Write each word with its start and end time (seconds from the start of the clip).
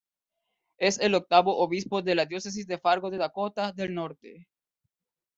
Es 0.79 0.99
el 0.99 1.13
octavo 1.13 1.55
obispo 1.59 2.01
de 2.01 2.15
la 2.15 2.25
Diócesis 2.25 2.65
de 2.65 2.79
Fargo 2.79 3.11
de 3.11 3.19
Dakota 3.19 3.71
del 3.71 3.93
Norte. 3.93 4.47